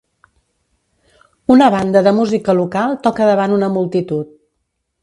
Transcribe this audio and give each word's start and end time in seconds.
Una 1.57 1.67
banda 1.75 2.03
de 2.09 2.15
música 2.21 2.57
local 2.63 2.99
toca 3.05 3.31
davant 3.33 3.57
una 3.61 3.73
multitud. 3.79 4.35